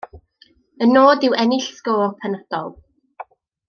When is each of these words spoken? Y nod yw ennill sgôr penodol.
Y 0.85 0.87
nod 0.93 1.27
yw 1.27 1.37
ennill 1.45 1.69
sgôr 1.81 2.11
penodol. 2.21 2.77